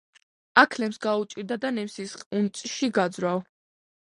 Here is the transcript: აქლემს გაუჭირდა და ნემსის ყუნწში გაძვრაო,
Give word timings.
აქლემს 0.61 0.97
გაუჭირდა 1.03 1.57
და 1.67 1.71
ნემსის 1.75 2.17
ყუნწში 2.23 2.91
გაძვრაო, 3.01 3.45